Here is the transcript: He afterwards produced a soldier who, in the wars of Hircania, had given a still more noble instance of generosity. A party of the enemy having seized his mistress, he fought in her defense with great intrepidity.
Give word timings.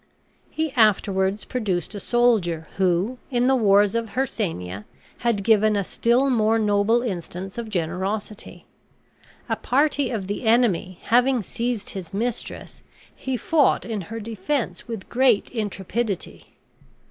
He 0.49 0.71
afterwards 0.71 1.45
produced 1.45 1.93
a 1.93 1.99
soldier 1.99 2.67
who, 2.77 3.19
in 3.29 3.45
the 3.45 3.55
wars 3.55 3.93
of 3.93 4.15
Hircania, 4.15 4.85
had 5.19 5.43
given 5.43 5.75
a 5.75 5.83
still 5.83 6.27
more 6.31 6.57
noble 6.57 7.03
instance 7.03 7.59
of 7.59 7.69
generosity. 7.69 8.65
A 9.47 9.55
party 9.55 10.09
of 10.09 10.25
the 10.25 10.45
enemy 10.47 10.97
having 11.03 11.43
seized 11.43 11.91
his 11.91 12.15
mistress, 12.15 12.81
he 13.15 13.37
fought 13.37 13.85
in 13.85 14.01
her 14.09 14.19
defense 14.19 14.87
with 14.87 15.07
great 15.07 15.51
intrepidity. 15.51 16.55